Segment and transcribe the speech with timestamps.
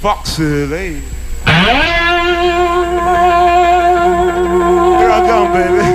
[0.00, 0.94] Foxy lady.
[0.94, 1.04] Here
[5.10, 5.89] I come, baby.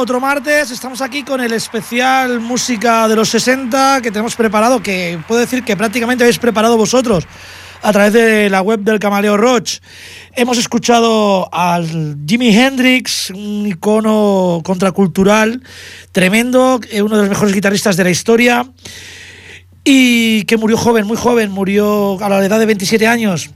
[0.00, 0.70] Otro martes.
[0.70, 5.64] Estamos aquí con el especial música de los 60 que tenemos preparado, que puedo decir
[5.64, 7.26] que prácticamente habéis preparado vosotros
[7.82, 9.78] a través de la web del Camaleo Roach.
[10.34, 15.62] Hemos escuchado al Jimi Hendrix, un icono contracultural
[16.12, 18.66] tremendo, eh, uno de los mejores guitarristas de la historia
[19.84, 23.50] y que murió joven, muy joven, murió a la edad de 27 años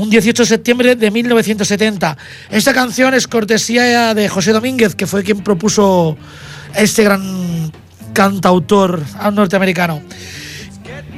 [0.00, 2.16] un 18 de septiembre de 1970.
[2.50, 6.16] Esta canción es cortesía de José Domínguez, que fue quien propuso
[6.74, 7.70] este gran
[8.14, 9.02] cantautor
[9.32, 10.00] norteamericano.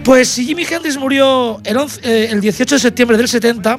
[0.04, 3.78] Pues si Jimi Hendrix murió el, eh, el 18 de septiembre del 70,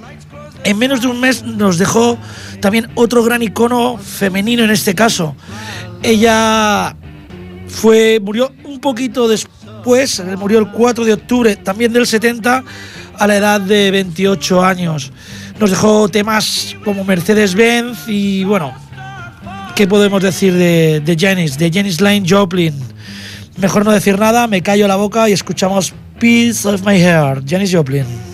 [0.63, 2.17] en menos de un mes nos dejó
[2.61, 5.35] también otro gran icono femenino en este caso.
[6.01, 6.95] Ella
[7.67, 12.63] fue murió un poquito después, murió el 4 de octubre también del 70
[13.17, 15.11] a la edad de 28 años.
[15.59, 18.73] Nos dejó temas como Mercedes-Benz y bueno,
[19.75, 22.73] ¿qué podemos decir de, de Janis, de Janis Lane Joplin?
[23.57, 27.73] Mejor no decir nada, me callo la boca y escuchamos Piece of My Hair, Janis
[27.73, 28.32] Joplin.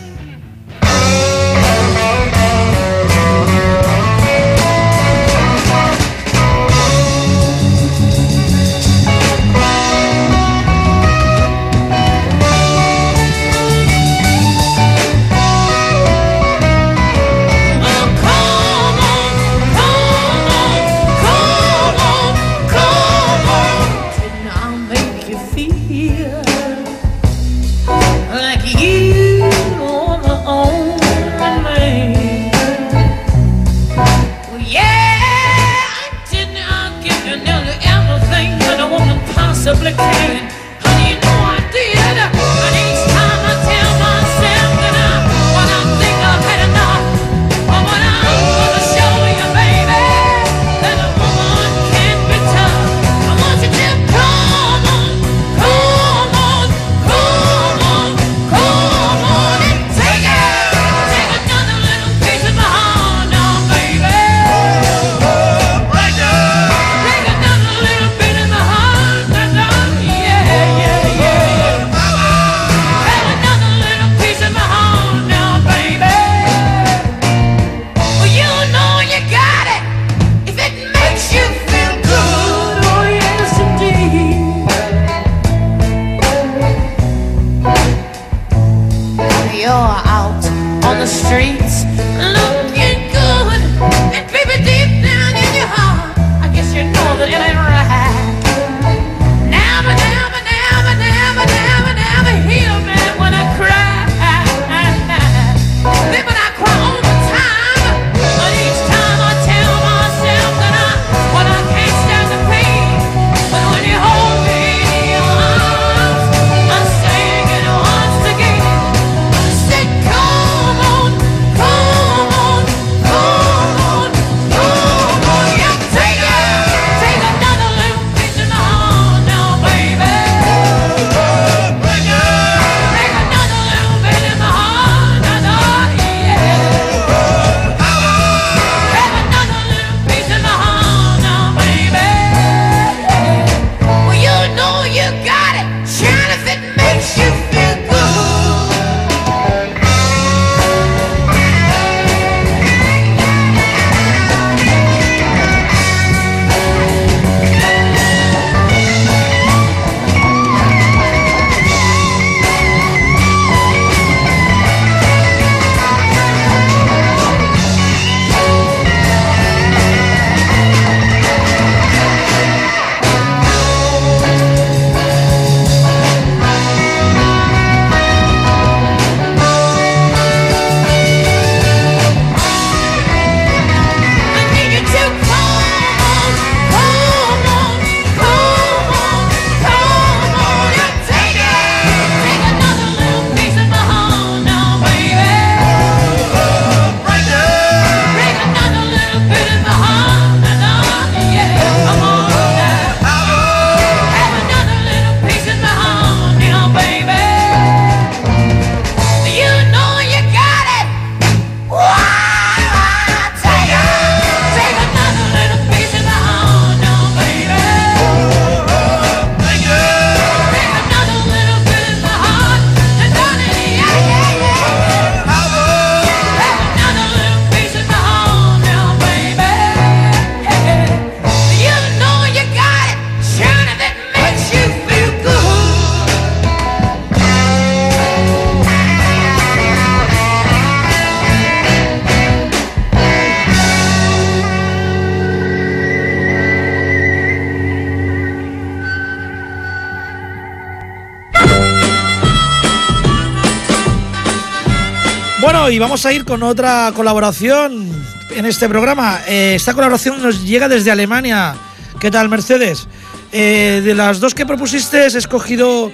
[255.79, 257.89] Vamos a ir con otra colaboración
[258.35, 259.21] en este programa.
[259.27, 261.55] Eh, esta colaboración nos llega desde Alemania.
[261.99, 262.87] ¿Qué tal, Mercedes?
[263.31, 265.91] Eh, de las dos que propusiste, he escogido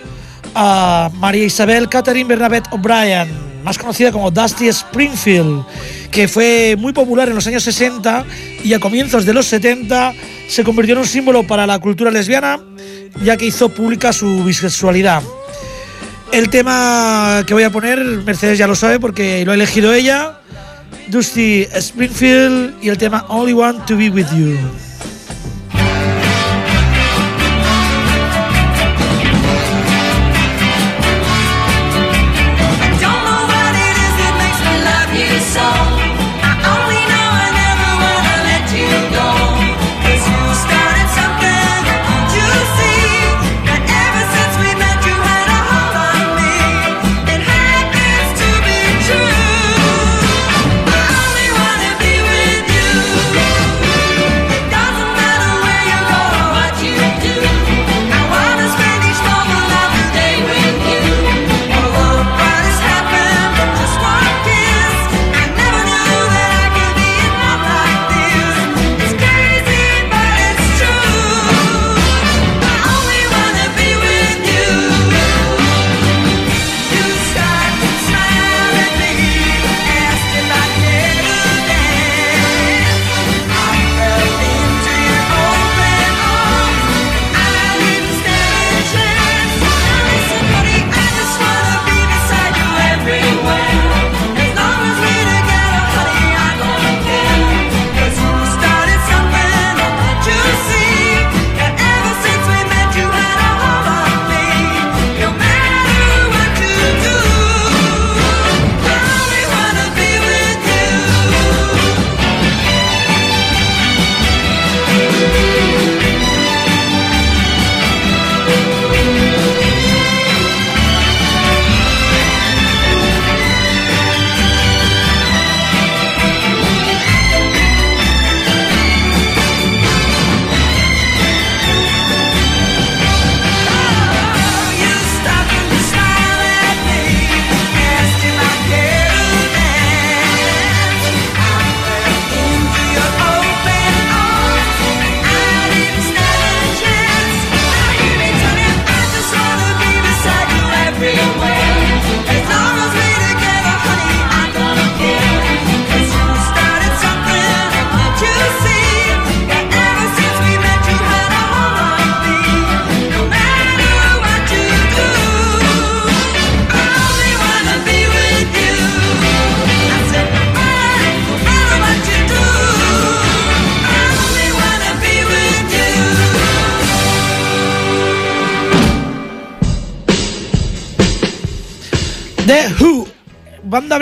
[0.55, 3.29] a María Isabel Catherine Bernabette O'Brien,
[3.63, 5.63] más conocida como Dusty Springfield,
[6.09, 8.25] que fue muy popular en los años 60
[8.63, 10.13] y a comienzos de los 70
[10.47, 12.59] se convirtió en un símbolo para la cultura lesbiana,
[13.23, 15.21] ya que hizo pública su bisexualidad.
[16.31, 20.39] El tema que voy a poner, Mercedes ya lo sabe porque lo ha elegido ella,
[21.07, 24.57] Dusty Springfield y el tema Only Want to Be With You.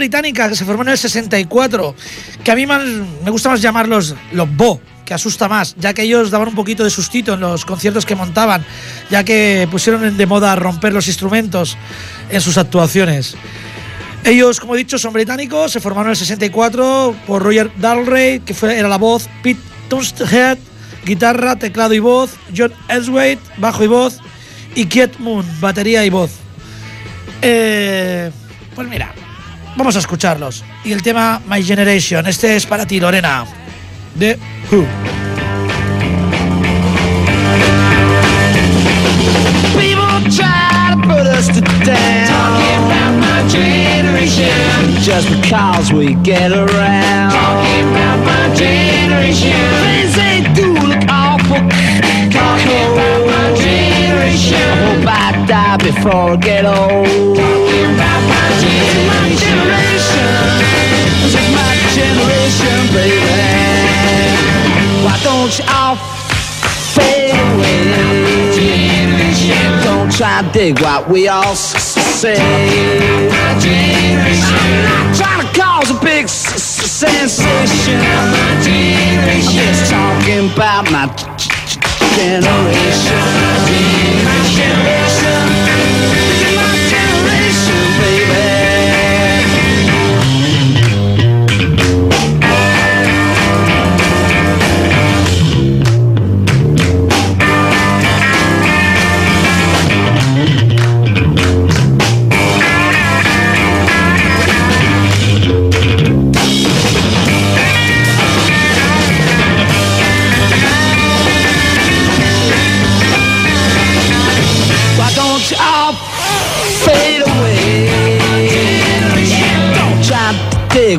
[0.03, 1.95] Británica que se formó en el 64,
[2.43, 6.29] que a mí me gusta más llamarlos los Bo, que asusta más, ya que ellos
[6.29, 8.65] daban un poquito de sustito en los conciertos que montaban,
[9.09, 11.77] ya que pusieron de moda romper los instrumentos
[12.29, 13.37] en sus actuaciones.
[14.25, 18.53] Ellos, como he dicho, son británicos, se formaron en el 64 por Roger Dalray, que
[18.53, 20.57] fue, era la voz, Pete Tunstead,
[21.05, 24.19] guitarra, teclado y voz, John Elswaite, bajo y voz,
[24.75, 26.31] y Kiet Moon, batería y voz.
[27.41, 28.31] Eh,
[28.75, 29.13] pues mira,
[29.75, 30.63] Vamos a escucharlos.
[30.83, 33.45] Y el tema My Generation, este es para ti, Lorena,
[34.15, 34.37] de
[34.71, 34.85] Who.
[39.77, 42.27] People try to put us to down.
[42.27, 45.01] Talking about my generation.
[45.01, 47.31] Just because we get around.
[47.31, 49.53] Talking about my generation.
[49.83, 51.57] Things they do look awful.
[52.31, 54.55] Talking about my generation.
[54.55, 57.35] I hope I die before I get old.
[57.35, 59.52] Talking about my generation.
[65.23, 65.95] Don't you all
[66.95, 67.83] fade away?
[69.83, 72.35] Don't try to dig what we all say.
[72.37, 73.19] I'm
[74.83, 77.99] not trying to cause a big sensation.
[77.99, 81.07] I'm just talking about my
[82.15, 83.19] generation.
[84.23, 85.02] My generation.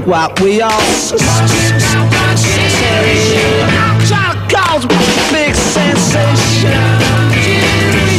[0.06, 1.16] What we all say.
[4.06, 4.88] Try to cause a
[5.32, 6.70] big sensation.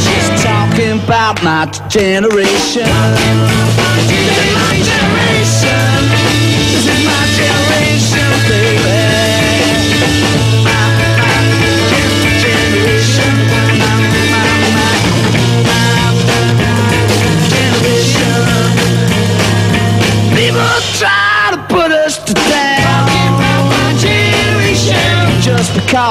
[0.02, 2.86] Just talking about my generation.
[2.86, 2.90] This
[3.60, 4.75] is my generation.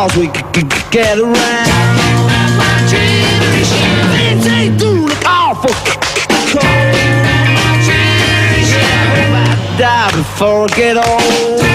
[0.07, 1.65] Just because we c- c- c- get around.
[4.17, 6.63] Things ain't do look awful cold.
[6.63, 7.57] I
[9.15, 11.74] hope I die before I get old.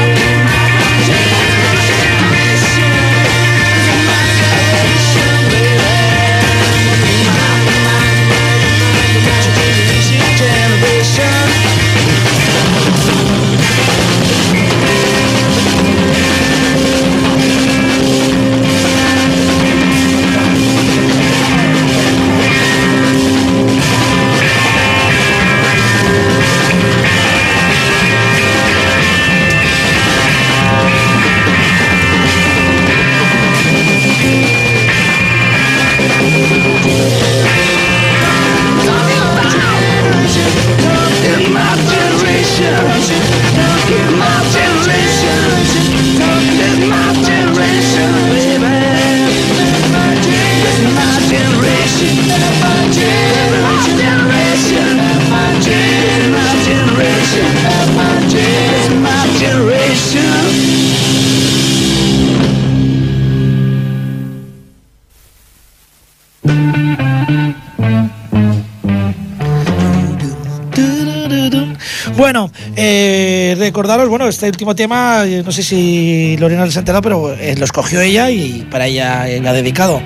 [74.31, 78.01] Este último tema, eh, no sé si Lorena les ha enterado, pero eh, lo escogió
[78.01, 80.01] ella y para ella eh, la ha dedicado.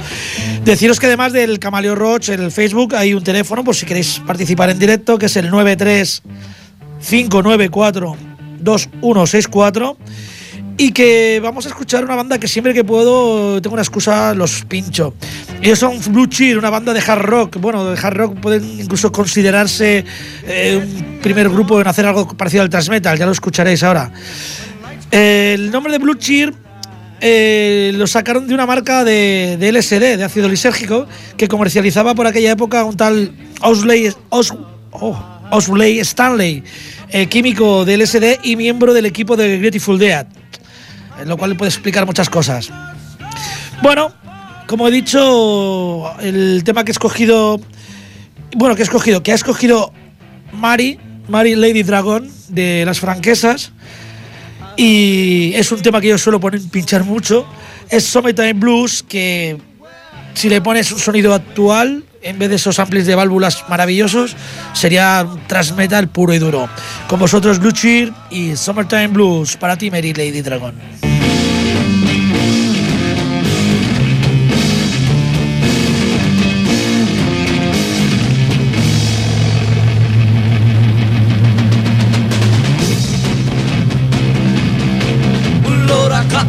[0.64, 4.20] Deciros que además del Camaleo Roach en el Facebook hay un teléfono por si queréis
[4.26, 6.22] participar en directo, que es el 93
[7.08, 8.16] 594
[8.58, 9.98] 2164
[10.76, 14.64] y que vamos a escuchar una banda que siempre que puedo tengo una excusa, los
[14.64, 15.14] pincho.
[15.62, 17.56] Ellos son Blue Cheer, una banda de hard rock.
[17.58, 20.04] Bueno, de hard rock pueden incluso considerarse
[20.46, 24.12] eh, un primer grupo en hacer algo parecido al thrash metal, ya lo escucharéis ahora.
[25.10, 26.52] El nombre de Blue Cheer
[27.20, 32.52] eh, lo sacaron de una marca de, LSD, de ácido lisérgico, que comercializaba por aquella
[32.52, 34.52] época un tal Osley, Os,
[34.90, 35.18] oh,
[35.50, 36.62] Osley Stanley,
[37.08, 40.26] eh, químico de LSD y miembro del equipo de Grateful Dead,
[41.18, 42.70] en lo cual le puede explicar muchas cosas.
[43.82, 44.12] Bueno,
[44.66, 47.60] como he dicho, el tema que he escogido,
[48.56, 49.92] bueno, que he escogido, que ha escogido
[50.52, 50.98] Mari,
[51.28, 53.72] Mari Lady Dragon de las franquesas,
[54.76, 57.46] y es un tema que yo suelo poner, pinchar mucho,
[57.88, 59.58] es Summertime Blues, que
[60.34, 64.34] si le pones un sonido actual, en vez de esos amplis de válvulas maravillosos,
[64.72, 66.68] sería thrash metal puro y duro.
[67.06, 70.74] Con vosotros Blue Cheer y Summertime Blues, para ti Mary Lady Dragon.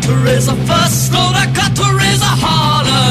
[0.05, 1.11] To raise a fuss.
[1.11, 3.09] Lord, I got to raise a holler.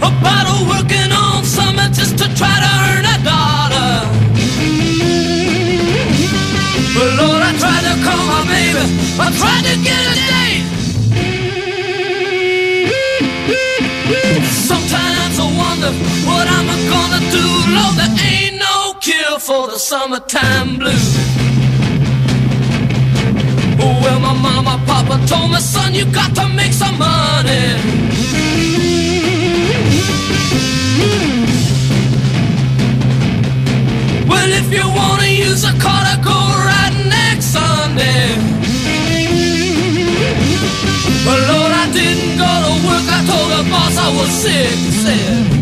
[0.00, 3.92] About a working on something just to try to earn a dollar.
[6.96, 8.84] But Lord, I tried to call my baby.
[9.20, 10.64] I tried to get a date.
[14.48, 15.92] Sometimes I wonder
[16.24, 17.44] what I'm gonna do.
[17.76, 18.49] Lord, there ain't no
[19.00, 21.16] cure for the summertime blues.
[23.78, 27.66] Well, my mama, papa told me, son, you got to make some money.
[34.28, 38.36] Well, if you wanna use a car to go right next Sunday.
[41.24, 43.06] Well, Lord, I didn't go to work.
[43.16, 44.76] I told the boss I was sick.
[45.04, 45.59] Said.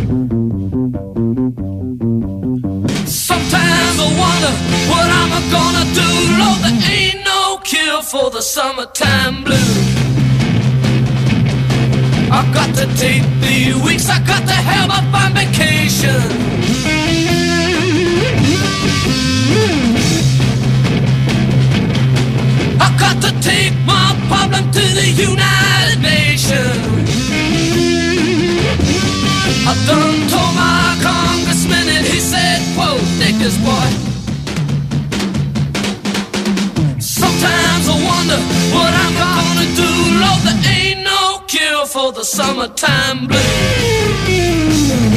[4.40, 4.56] Wonder
[4.90, 6.08] what I'm gonna do.
[6.38, 9.78] Lord, there ain't no cure for the summertime blues.
[12.30, 14.08] I got to take the weeks.
[14.08, 16.22] I got to have a fine vacation.
[22.80, 27.08] I got to take my problem to the United Nations.
[29.70, 32.18] I done told my congressman that he
[38.28, 38.42] wonder
[38.74, 39.90] what I'm gonna do.
[40.20, 45.07] Lord, there ain't no cure for the summertime blues.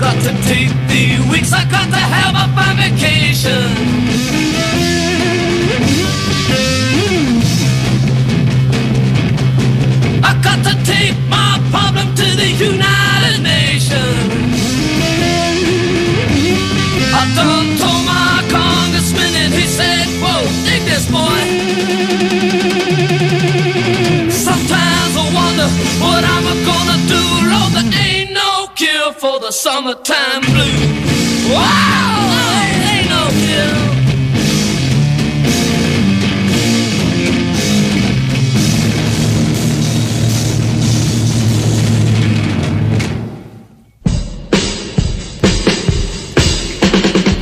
[0.00, 4.39] Got to take the weeks, I got to have a vacation.
[29.50, 31.10] The summertime blues.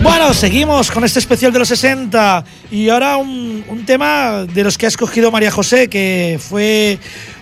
[0.03, 4.87] Bueno, seguimos con este especial de los 60 y ahora un tema de los que
[4.87, 6.99] ha escogido María José, que fue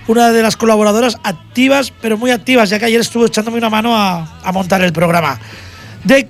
[0.08, 3.96] una de las colaboradoras activas, pero muy activas, ya que ayer estuvo echándome una mano
[3.96, 5.38] a, a montar el programa.
[6.06, 6.28] The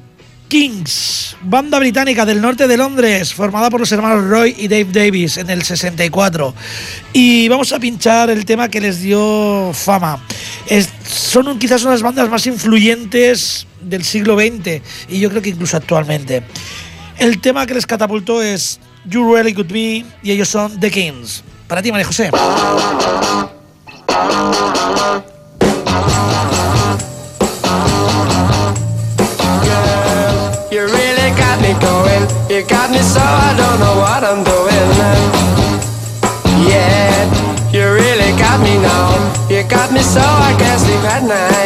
[0.48, 5.38] Kings, banda británica del norte de Londres, formada por los hermanos Roy y Dave Davis
[5.38, 6.54] en el 64.
[7.12, 10.22] Y vamos a pinchar el tema que les dio fama.
[10.68, 15.42] Es- son quizás una de las bandas más influyentes del siglo XX y yo creo
[15.42, 16.44] que incluso actualmente.
[17.18, 21.42] El tema que les catapultó es You Really Could Be y ellos son The Kings.
[21.66, 22.30] Para ti, María José.
[24.16, 24.22] You
[30.84, 32.24] really got me going.
[32.48, 34.88] You got me so I don't know what I'm doing.
[36.66, 37.28] Yeah,
[37.70, 39.12] you really got me now.
[39.50, 41.65] You got me so I can't sleep at night.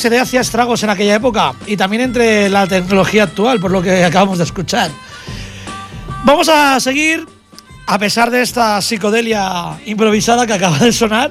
[0.00, 4.04] LSD hacía estragos en aquella época y también entre la tecnología actual, por lo que
[4.04, 4.90] acabamos de escuchar.
[6.24, 7.26] Vamos a seguir
[7.86, 11.30] a pesar de esta psicodelia improvisada que acaba de sonar,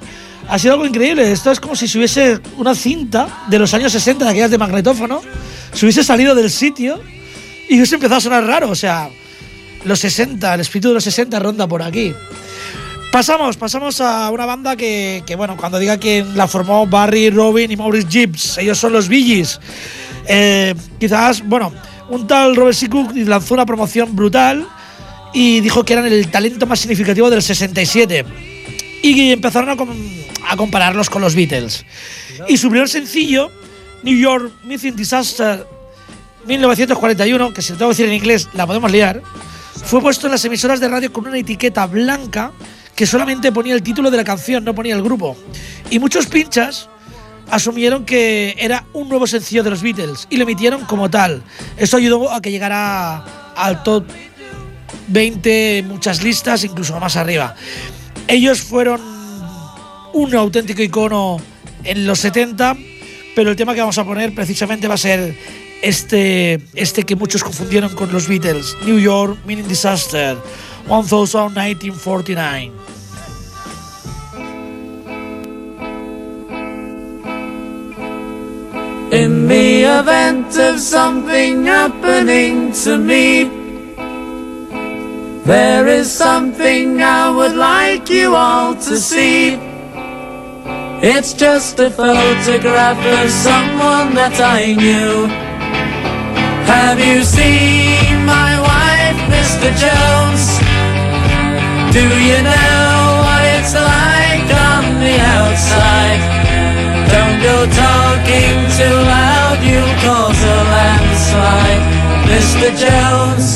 [0.49, 1.31] ha sido algo increíble.
[1.31, 4.57] Esto es como si se hubiese una cinta de los años 60, de aquellas de
[4.57, 5.21] magnetófono,
[5.73, 6.99] se hubiese salido del sitio
[7.69, 8.69] y hubiese empezado a sonar raro.
[8.69, 9.09] O sea,
[9.85, 12.13] los 60, el espíritu de los 60 ronda por aquí.
[13.11, 17.71] Pasamos, pasamos a una banda que, que, bueno, cuando diga quién la formó, Barry, Robin
[17.71, 19.59] y Maurice Gibbs, ellos son los Billys.
[20.27, 21.73] Eh, quizás, bueno,
[22.09, 22.87] un tal Robert C.
[22.87, 24.67] Cook lanzó una promoción brutal
[25.33, 28.25] y dijo que eran el talento más significativo del 67.
[29.01, 29.89] Y empezaron a, com-
[30.47, 31.83] a compararlos con los Beatles.
[32.47, 33.49] Y su primer sencillo,
[34.03, 35.65] New York Mythic Disaster
[36.45, 39.23] 1941, que si lo tengo que decir en inglés la podemos liar,
[39.83, 42.51] fue puesto en las emisoras de radio con una etiqueta blanca
[42.99, 45.37] que solamente ponía el título de la canción, no ponía el grupo.
[45.89, 46.89] Y muchos pinchas
[47.49, 51.41] asumieron que era un nuevo sencillo de los Beatles y lo emitieron como tal.
[51.77, 54.03] Eso ayudó a que llegara al top
[55.07, 57.55] 20 en muchas listas, incluso más arriba.
[58.27, 58.99] Ellos fueron
[60.11, 61.37] un auténtico icono
[61.85, 62.75] en los 70,
[63.33, 65.37] pero el tema que vamos a poner precisamente va a ser
[65.81, 70.37] este, este que muchos confundieron con los Beatles, New York Meaning Disaster,
[70.87, 72.71] 1949.
[79.11, 83.49] In the event of something happening to me,
[85.45, 89.57] there is something I would like you all to see.
[91.01, 95.48] It's just a photograph of someone that I knew.
[96.69, 99.73] Have you seen my wife, Mr.
[99.83, 100.43] Jones?
[101.91, 102.93] Do you know
[103.25, 106.21] what it's like on the outside?
[107.09, 111.83] Don't go talking too loud, you'll cause a landslide,
[112.29, 112.69] Mr.
[112.83, 113.47] Jones.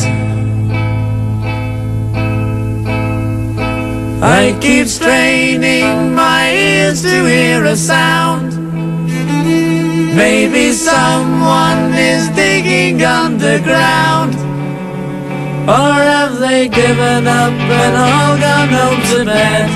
[4.24, 8.43] I keep straining my ears to hear a sound.
[10.16, 14.36] Maybe someone is digging underground.
[15.68, 19.70] Or have they given up and all gone home to bed?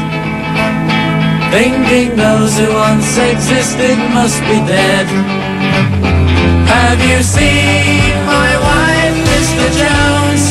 [1.52, 5.08] Thinking those who once existed must be dead.
[6.70, 9.66] Have you seen my wife, Mr.
[9.82, 10.44] Jones?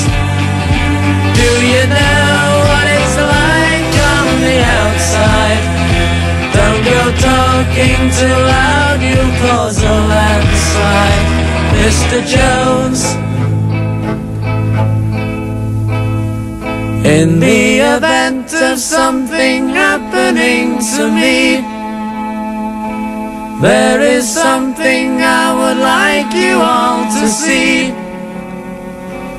[1.39, 2.36] Do you know
[7.07, 11.29] Talking too loud, you'll cause a landslide,
[11.79, 12.19] Mr.
[12.27, 13.03] Jones.
[17.07, 21.63] In the event of something happening to me,
[23.63, 27.93] there is something I would like you all to see.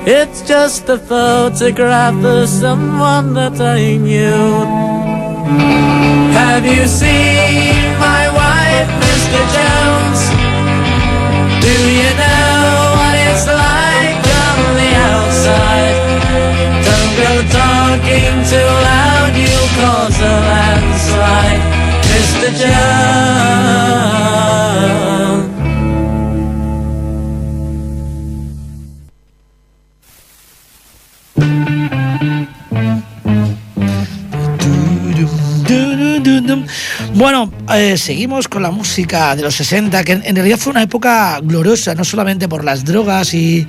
[0.10, 5.87] It's just a photograph of someone that I knew.
[6.58, 9.42] Have you seen my wife, Mr.
[9.54, 10.22] Jones?
[11.62, 15.98] Do you know what it's like on the outside?
[16.82, 21.62] Don't go talking too loud, you'll cause a landslide,
[22.10, 22.50] Mr.
[22.58, 23.87] Jones.
[37.14, 41.40] Bueno, eh, seguimos con la música de los 60, que en, realidad fue una época
[41.42, 43.68] gloriosa, no solamente por las drogas, y,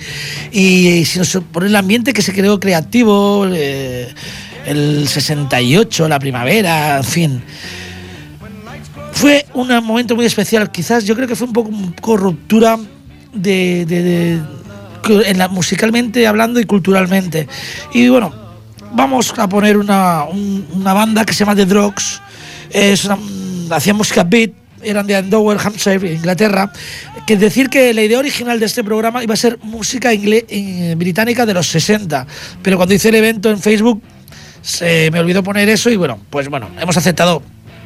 [1.04, 4.08] sino por el ambiente que se creó creativo, eh,
[4.66, 7.42] el 68, la primavera, en fin.
[9.12, 12.78] Fue un momento muy especial, quizás yo creo que fue un poco, un poco ruptura
[13.32, 14.40] de,
[15.26, 17.48] en la, musicalmente hablando y culturalmente.
[17.92, 18.32] Y bueno,
[18.92, 22.20] vamos a poner una, un- una banda que se llama The Drugs.
[22.70, 23.18] Es una,
[23.70, 24.50] hacían música beat,
[24.82, 26.72] eran de Andover, Hampshire, Inglaterra.
[27.26, 31.44] Que decir que la idea original de este programa iba a ser música eh, británica
[31.44, 32.26] de los 60.
[32.62, 34.00] Pero cuando hice el evento en Facebook
[34.62, 37.42] se me olvidó poner eso y bueno, pues bueno, hemos aceptado,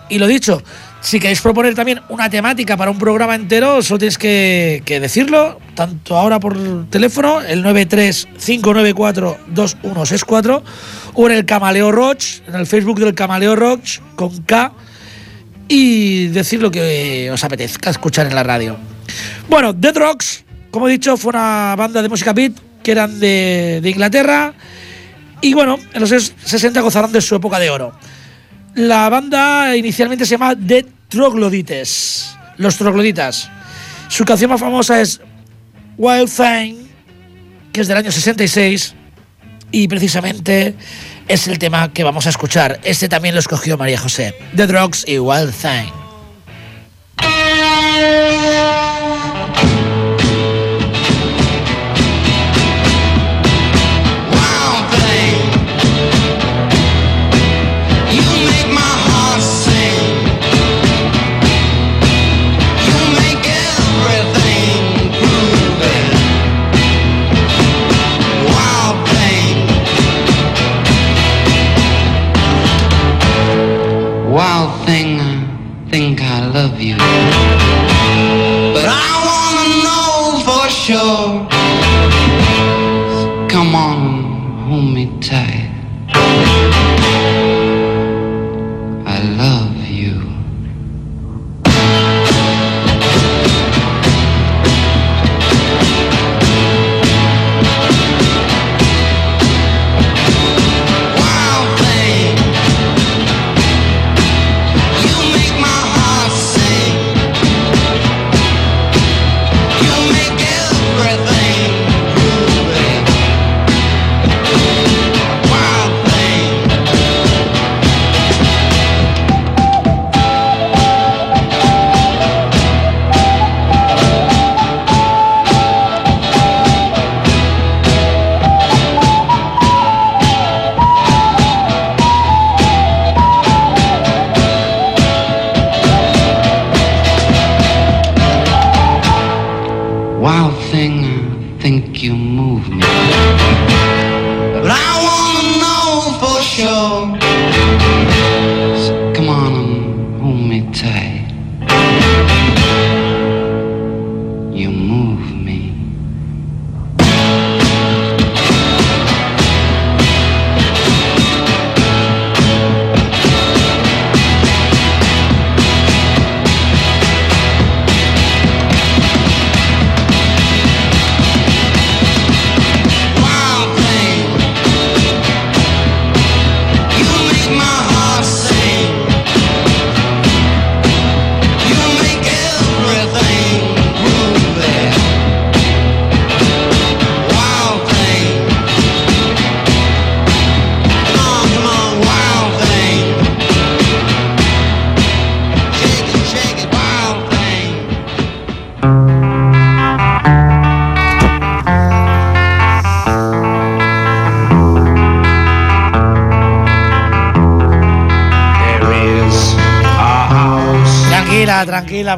[0.09, 0.62] y lo dicho,
[1.03, 6.17] si queréis proponer también una temática para un programa entero, solo tienes que, decirlo, tanto
[6.17, 10.62] ahora por teléfono, el 935942164
[11.15, 14.75] o en el Camaleo Roach, en el Facebook del Camaleo Roach con K
[15.67, 18.77] y decir lo que os apetezca escuchar en la radio.
[19.49, 23.81] Bueno, The Drugs, como he dicho, fue una banda de música beat que eran de,
[23.83, 24.55] de Inglaterra
[25.41, 27.93] y bueno, en los 60 gozaron de su época de oro.
[28.74, 33.50] La banda inicialmente se llama The Troglodites, los trogloditas.
[34.08, 35.20] Su canción más famosa es
[35.98, 36.87] Wild Thing,
[37.72, 38.94] que es del año 66
[39.72, 40.74] y precisamente
[41.28, 42.80] es el tema que vamos a escuchar.
[42.85, 45.92] Este también lo escogió María José, The Drugs y Wild Thing.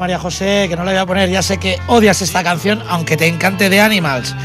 [0.04, 1.30] María José, que no la voy a poner.
[1.30, 4.36] Ya sé que odias esta canción, aunque te encante The Animals.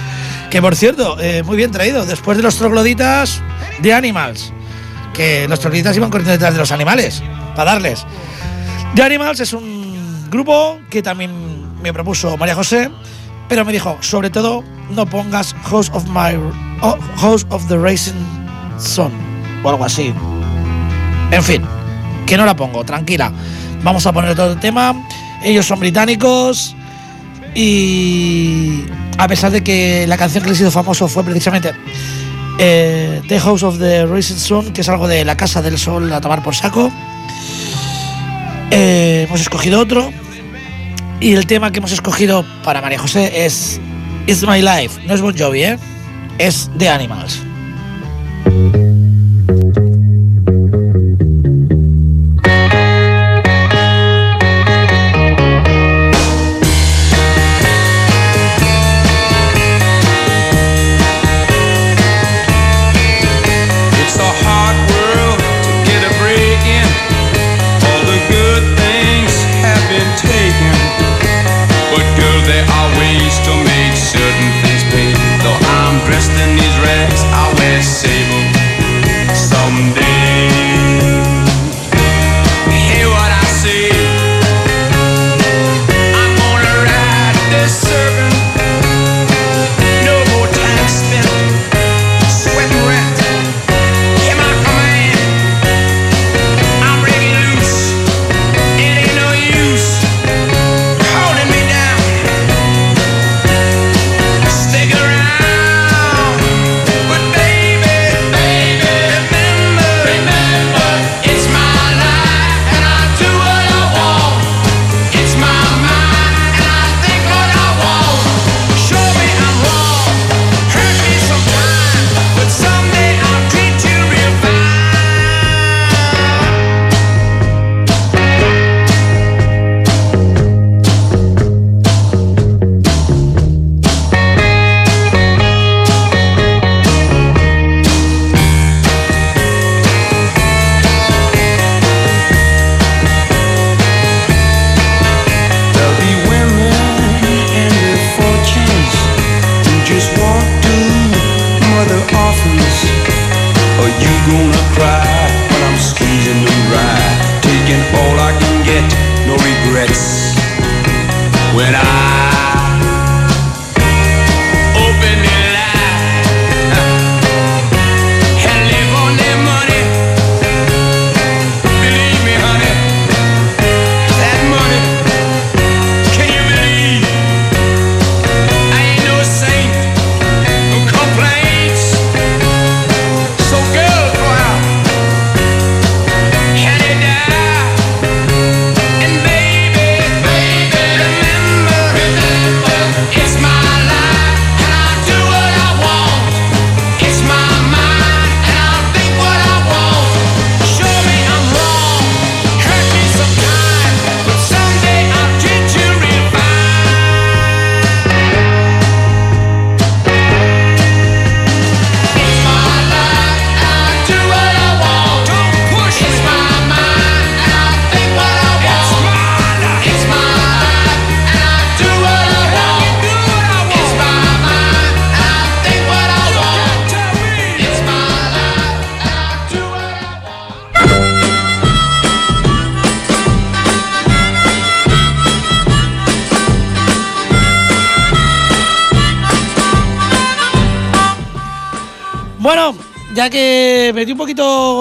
[0.50, 2.06] Que por cierto, eh, muy bien traído.
[2.06, 3.42] Después de los trogloditas,
[3.82, 4.54] The Animals.
[5.14, 7.22] Que los trogloditas iban corriendo detrás de los animales,
[7.58, 8.06] para darles.
[8.96, 11.30] The Animals es un grupo que también
[11.84, 12.90] me propuso María José,
[13.50, 16.40] pero me dijo, sobre todo, no pongas House of My
[16.80, 18.14] oh, House of the Racing
[18.78, 19.12] Sun
[19.62, 20.14] o algo así.
[21.32, 21.66] En fin,
[22.26, 23.34] que no la pongo, tranquila.
[23.84, 24.96] Vamos a poner el tema.
[25.44, 26.76] Ellos son británicos
[27.56, 28.84] y
[29.18, 31.74] a pesar de que la canción que les hizo famoso fue precisamente
[32.58, 36.12] eh, The House of the Rising Sun, que es algo de la Casa del Sol
[36.12, 36.92] a tomar por saco,
[38.72, 40.12] eh, hemos escogido otro
[41.20, 43.80] y el tema que hemos escogido para María José es
[44.28, 45.02] It's My Life.
[45.08, 45.80] No es Bon Jovi, ¿eh?
[46.38, 47.42] Es The Animals.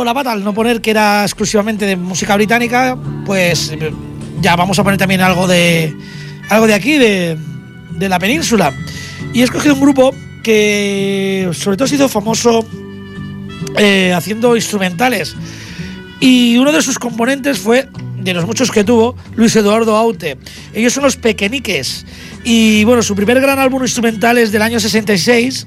[0.04, 2.96] La pata al no poner que era exclusivamente de música británica,
[3.26, 3.92] pues eh,
[4.40, 5.94] ya vamos a poner también algo de
[6.48, 7.36] algo de aquí, de,
[7.90, 8.72] de la península.
[9.32, 12.64] Y he escogido un grupo que sobre todo se hizo famoso
[13.76, 15.36] eh, haciendo instrumentales.
[16.20, 20.36] Y uno de sus componentes fue, de los muchos que tuvo, Luis Eduardo Aute.
[20.72, 22.06] Ellos son los Pequeñiques.
[22.44, 25.66] Y bueno, su primer gran álbum instrumental es del año 66.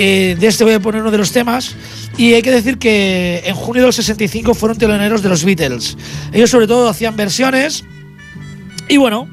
[0.00, 1.74] Eh, de este voy a poner uno de los temas.
[2.16, 5.96] Y hay que decir que en junio del 65 fueron teloneros de los Beatles.
[6.32, 7.84] Ellos sobre todo hacían versiones.
[8.88, 9.28] Y bueno,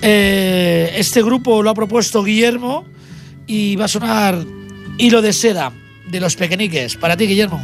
[0.00, 2.86] eh, este grupo lo ha propuesto Guillermo
[3.46, 4.42] y va a sonar
[4.96, 5.72] Hilo de Seda
[6.10, 6.96] de los Pequeñiques.
[6.96, 7.62] Para ti, Guillermo.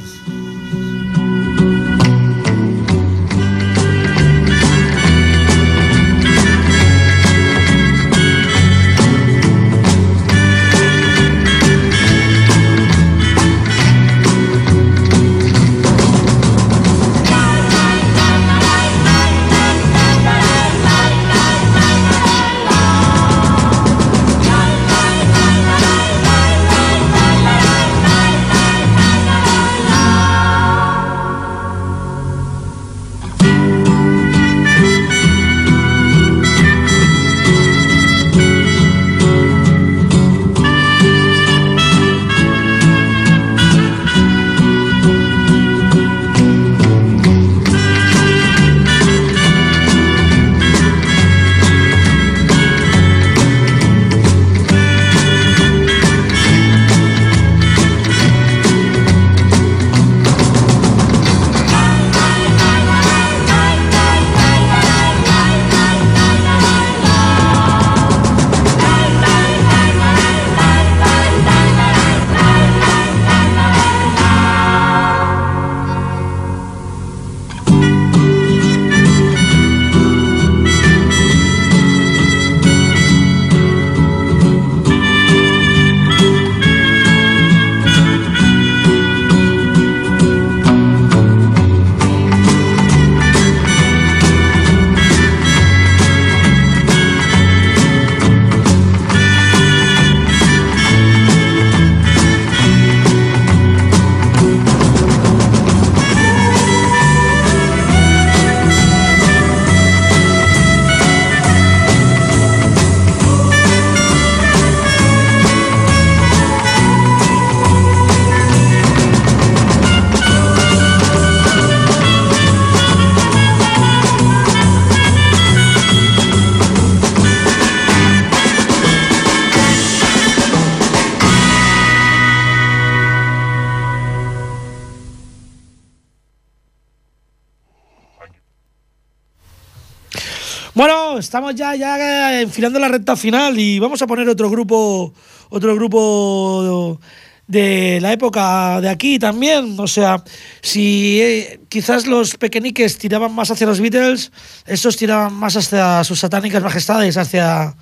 [141.29, 145.12] Estamos ya, ya enfilando la recta final y vamos a poner otro grupo,
[145.51, 146.99] otro grupo
[147.47, 149.79] de la época de aquí también.
[149.79, 150.24] O sea,
[150.62, 154.33] si eh, quizás los pequeñiques tiraban más hacia los Beatles,
[154.64, 157.74] estos tiraban más hacia sus satánicas majestades, hacia,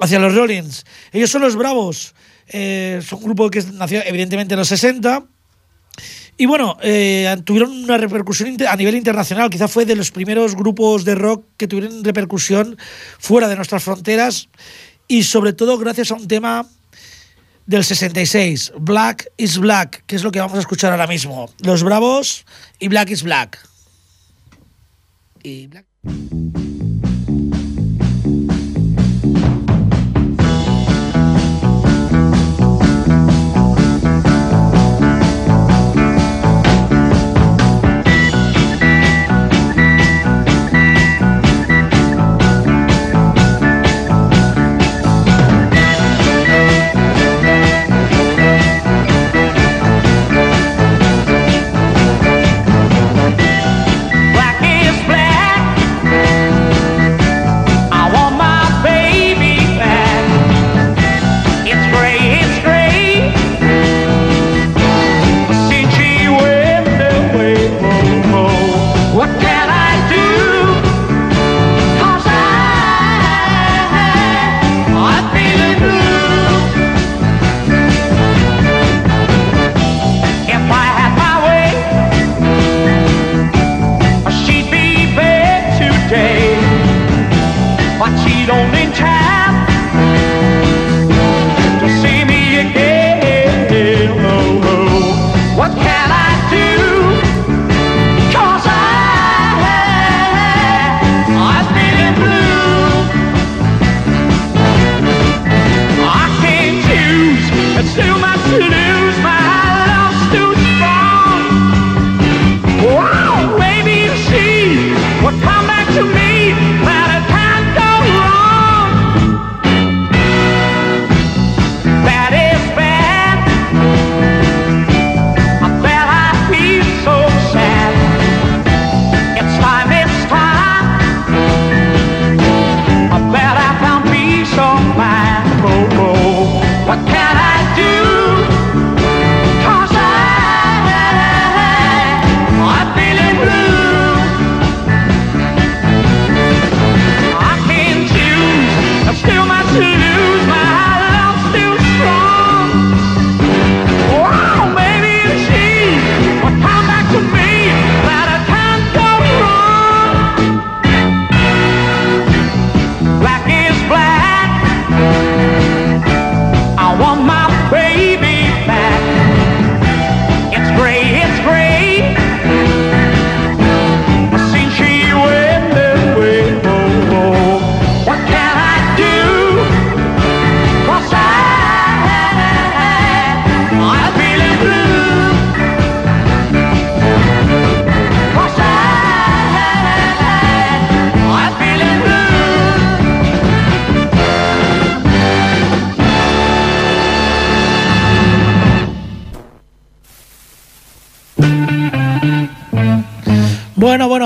[0.00, 0.84] hacia los Rollins.
[1.12, 2.16] Ellos son los Bravos.
[2.48, 5.22] Eh, son un grupo que nació evidentemente en los 60.
[6.38, 9.48] Y bueno, eh, tuvieron una repercusión a nivel internacional.
[9.48, 12.76] Quizá fue de los primeros grupos de rock que tuvieron repercusión
[13.18, 14.48] fuera de nuestras fronteras.
[15.08, 16.66] Y sobre todo gracias a un tema
[17.66, 21.50] del 66, Black is Black, que es lo que vamos a escuchar ahora mismo.
[21.60, 22.44] Los Bravos
[22.78, 22.88] y.
[22.88, 23.58] Black is black,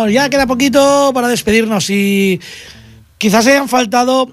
[0.08, 2.40] ya queda poquito para despedirnos y
[3.18, 4.30] quizás hayan faltado,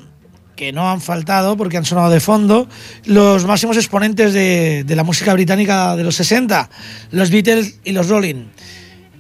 [0.56, 2.68] que no han faltado porque han sonado de fondo,
[3.06, 6.70] los máximos exponentes de, la música británica de los 60,
[7.12, 8.46] los Beatles y los Rolling.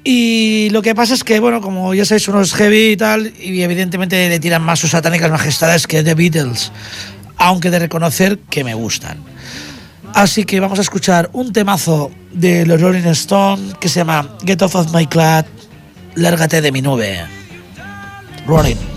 [0.04, 3.34] Y lo que pasa es que, bueno, como ya sabéis, uno es heavy y tal,
[3.38, 6.72] y evidentemente le tiran más sus satánicas majestades que The Beatles,
[7.38, 9.18] aunque de reconocer que me gustan.
[10.14, 14.62] Así que vamos a escuchar un temazo de los Rolling Stones que se llama Get
[14.62, 15.46] Off of My Cloud,
[16.18, 17.28] Lárgate de mi nube.
[18.48, 18.97] Rolling.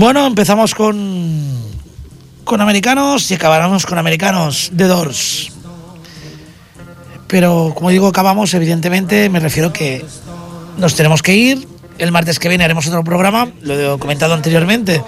[0.00, 1.44] Bueno, empezamos con,
[2.44, 5.52] con americanos y acabaremos con americanos de Doors.
[7.26, 10.02] Pero como digo, acabamos, evidentemente, me refiero que
[10.78, 11.68] nos tenemos que ir.
[11.98, 15.04] El martes que viene haremos otro programa, lo he comentado anteriormente.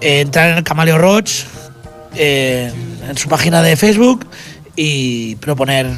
[0.00, 1.42] eh, entrar en el Camaleo Roach,
[2.14, 2.72] eh,
[3.06, 4.26] en su página de Facebook
[4.74, 5.94] y proponer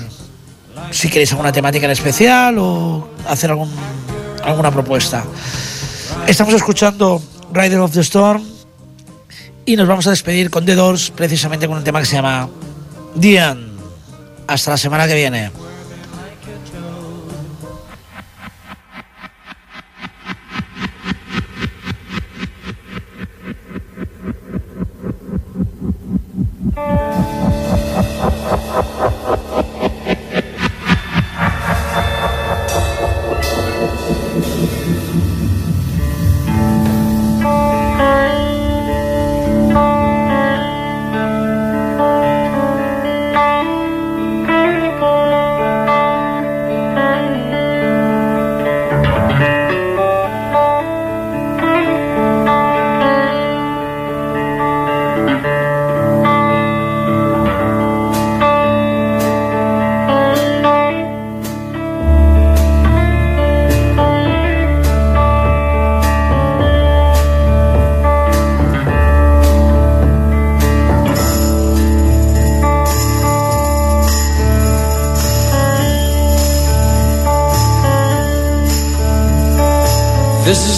[0.91, 3.71] si queréis alguna temática en especial o hacer algún,
[4.43, 5.25] alguna propuesta.
[6.27, 7.23] Estamos escuchando
[7.55, 8.43] Rider of the Storm
[9.65, 10.77] y nos vamos a despedir con The
[11.15, 12.49] precisamente con un tema que se llama
[13.15, 13.73] Dian.
[14.47, 15.51] Hasta la semana que viene.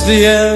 [0.07, 0.56] The end,